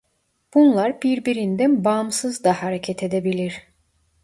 Bunlar 0.53 1.01
birbirinden 1.01 1.83
bağımsız 1.85 2.43
da 2.43 2.63
hareket 2.63 3.03
edebilir. 3.03 3.61